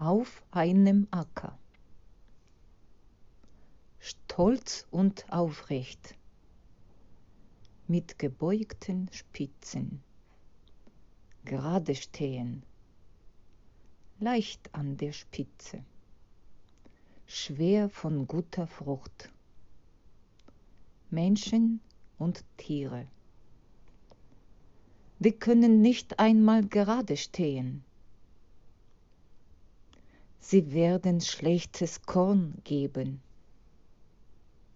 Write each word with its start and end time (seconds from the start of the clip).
auf 0.00 0.44
einem 0.52 1.08
Acker. 1.10 1.58
Stolz 3.98 4.86
und 4.90 5.24
aufrecht, 5.32 6.14
mit 7.88 8.18
gebeugten 8.18 9.10
Spitzen, 9.12 10.00
gerade 11.44 11.96
stehen, 11.96 12.62
leicht 14.20 14.72
an 14.72 14.96
der 14.96 15.12
Spitze, 15.12 15.84
schwer 17.26 17.88
von 17.88 18.28
guter 18.28 18.68
Frucht. 18.68 19.32
Menschen 21.10 21.80
und 22.18 22.44
Tiere. 22.56 23.08
Die 25.18 25.32
können 25.32 25.80
nicht 25.80 26.20
einmal 26.20 26.64
gerade 26.64 27.16
stehen. 27.16 27.82
Sie 30.50 30.72
werden 30.72 31.20
schlechtes 31.20 32.00
Korn 32.00 32.54
geben. 32.64 33.20